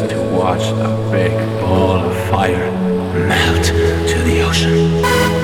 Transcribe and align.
just 0.00 0.12
to 0.12 0.20
watch 0.30 0.62
a 0.62 1.10
big 1.10 1.32
ball 1.60 1.98
of 1.98 2.16
fire 2.30 2.70
melt 3.26 3.64
to 3.66 4.18
the 4.24 4.40
ocean. 4.42 5.39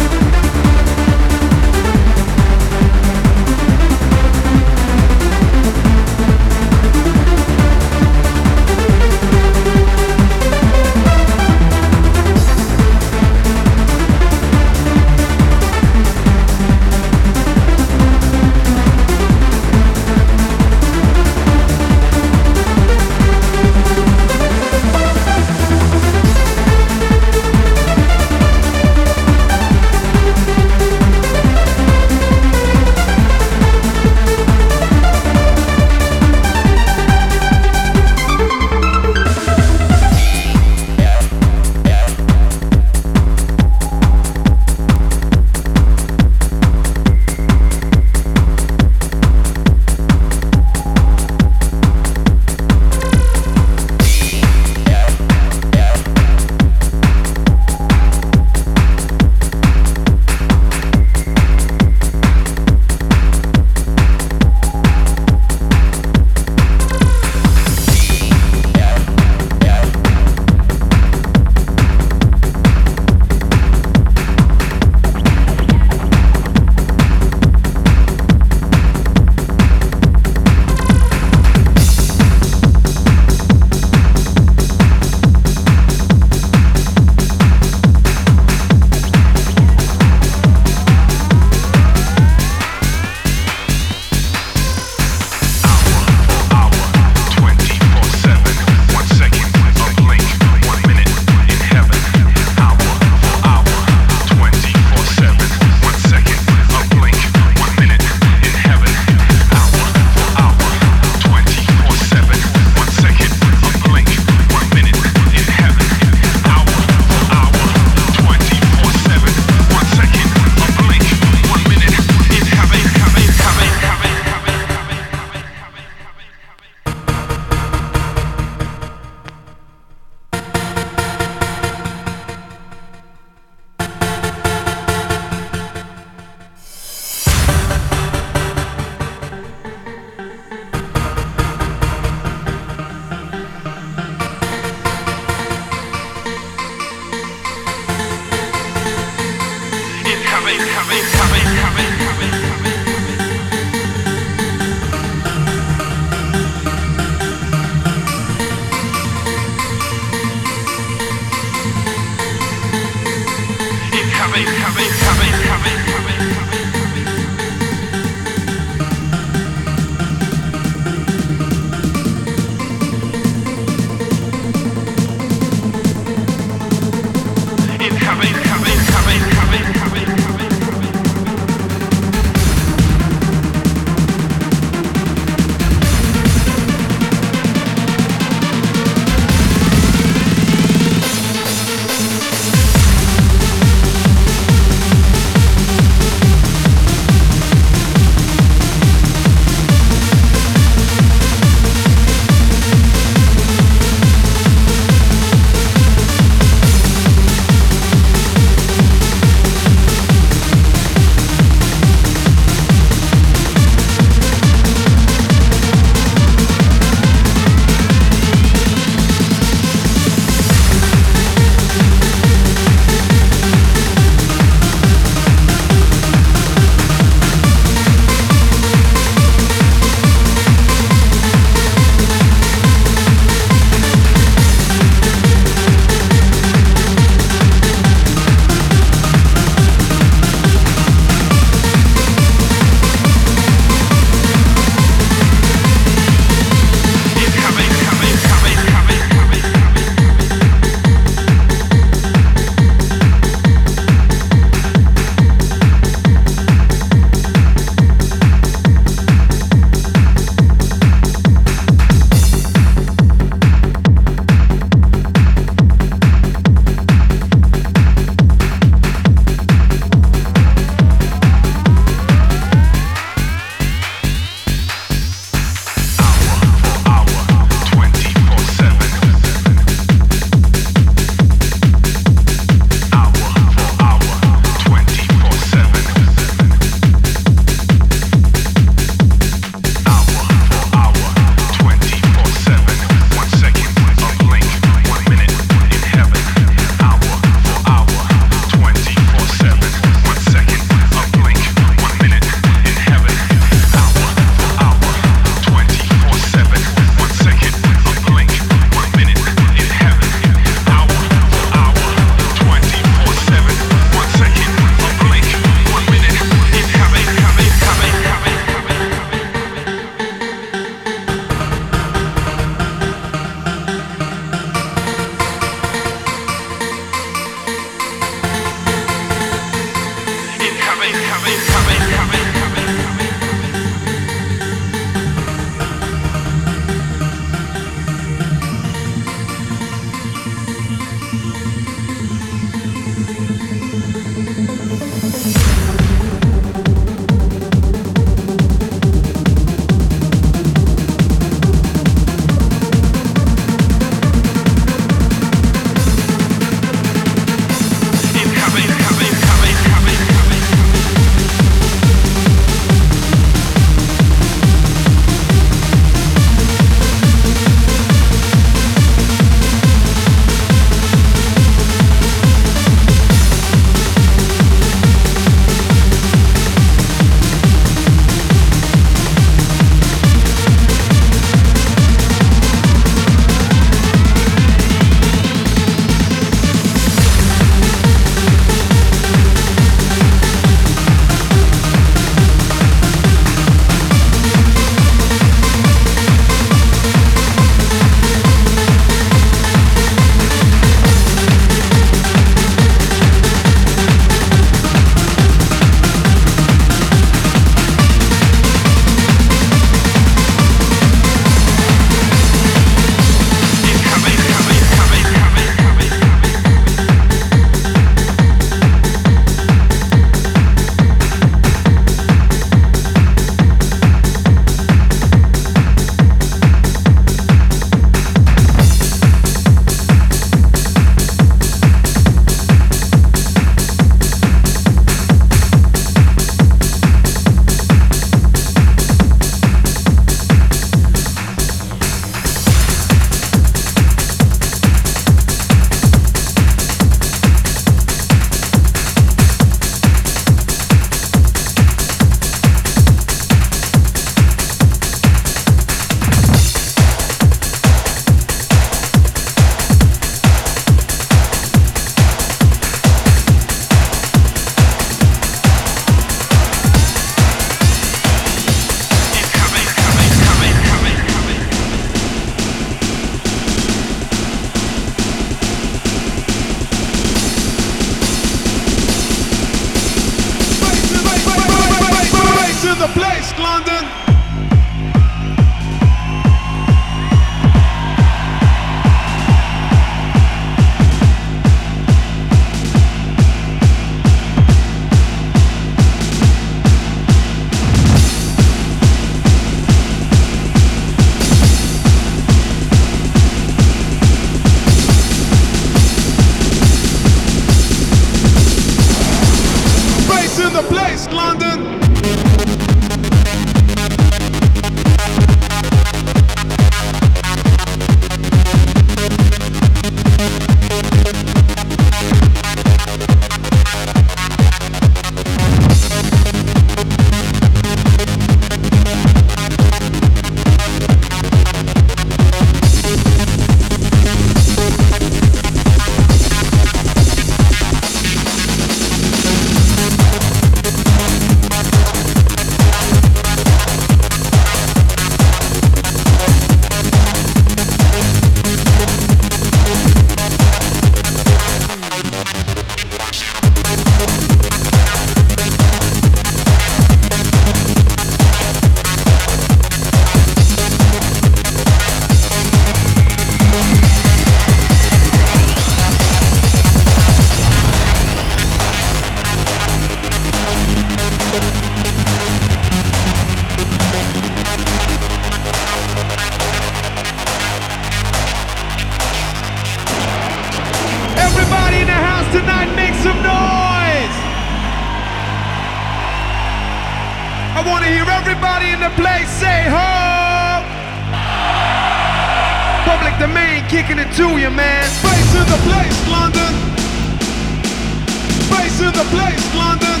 Bass 598.76 598.88
in 598.88 598.92
the 598.92 599.08
place, 599.08 599.54
London. 599.54 600.00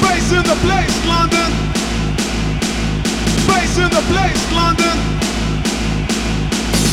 Bass 0.00 0.32
in 0.32 0.42
the 0.44 0.56
place, 0.64 1.06
London. 1.06 1.52
Bass 3.46 3.76
in 3.76 3.90
the 3.90 4.02
place, 4.08 4.42
London. 4.56 4.96